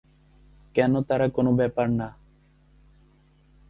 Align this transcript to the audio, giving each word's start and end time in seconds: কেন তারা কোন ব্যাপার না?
কেন 0.75 0.93
তারা 1.01 1.27
কোন 1.29 1.47
ব্যাপার 1.55 1.87
না? 1.91 2.07